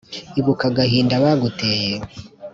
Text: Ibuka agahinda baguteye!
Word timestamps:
Ibuka 0.39 0.63
agahinda 0.71 1.15
baguteye! 1.23 1.93